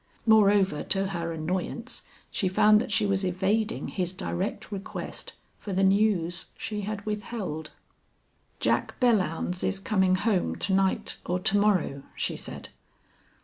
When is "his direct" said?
3.89-4.71